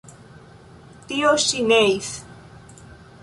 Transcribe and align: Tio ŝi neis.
Tio 1.11 1.35
ŝi 1.45 1.61
neis. 1.73 2.09